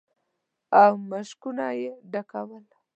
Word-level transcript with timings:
او 0.81 0.91
مشکونه 1.11 1.65
يې 1.81 1.91
ډکول. 2.11 2.65